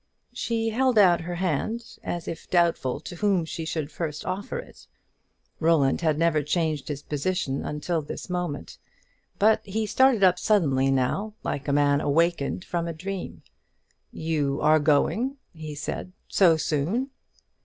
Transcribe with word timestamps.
She 0.33 0.69
held 0.69 0.97
out 0.97 1.21
her 1.21 1.35
hand, 1.35 1.99
as 2.03 2.27
if 2.27 2.49
doubtful 2.49 2.99
to 3.01 3.17
whom 3.17 3.45
she 3.45 3.65
should 3.65 3.91
first 3.91 4.25
offer 4.25 4.57
it; 4.57 4.87
Roland 5.59 6.01
had 6.01 6.17
never 6.17 6.41
changed 6.41 6.87
his 6.87 7.03
position 7.03 7.63
until 7.63 8.01
this 8.01 8.27
moment, 8.27 8.79
but 9.37 9.63
he 9.63 9.85
started 9.85 10.23
up 10.23 10.39
suddenly 10.39 10.89
now, 10.89 11.35
like 11.43 11.67
a 11.67 11.71
man 11.73 12.01
awakened 12.01 12.65
from 12.65 12.87
a 12.87 12.93
dream. 12.93 13.43
"You 14.11 14.59
are 14.63 14.79
going?" 14.79 15.37
he 15.53 15.75
said; 15.75 16.11
"so 16.27 16.57
soon!" 16.57 17.11